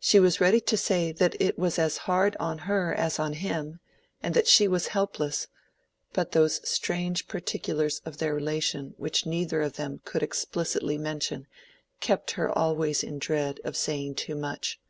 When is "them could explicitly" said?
9.74-10.96